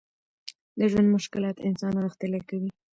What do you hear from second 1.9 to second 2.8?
غښتلی کوي.